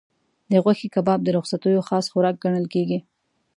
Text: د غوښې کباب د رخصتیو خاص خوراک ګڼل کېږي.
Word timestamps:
د 0.51 0.53
غوښې 0.63 0.87
کباب 0.95 1.19
د 1.23 1.27
رخصتیو 1.37 1.85
خاص 1.87 2.05
خوراک 2.11 2.35
ګڼل 2.43 2.65
کېږي. 2.73 2.99